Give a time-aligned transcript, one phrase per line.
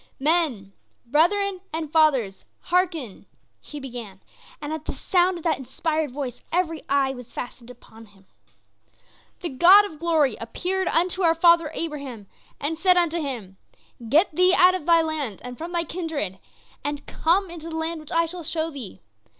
[0.19, 0.73] "Men,
[1.05, 3.27] brethren and fathers, hearken!"
[3.59, 4.19] he began,
[4.59, 8.25] and at the sound of that inspired voice every eye was fastened upon him.
[9.41, 12.25] "The God of glory appeared unto our father Abraham
[12.59, 13.57] and said unto him:
[14.09, 16.39] 'Get thee out of thy land and from thy kindred,
[16.83, 19.01] and come into the land which I shall show thee.